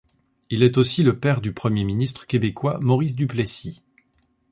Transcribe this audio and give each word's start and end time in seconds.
Il 0.49 0.63
est 0.63 0.79
aussi 0.79 1.03
le 1.03 1.19
père 1.19 1.41
du 1.41 1.53
premier 1.53 1.83
ministre 1.83 2.25
québécois 2.25 2.79
Maurice 2.81 3.13
Duplessis. 3.15 3.83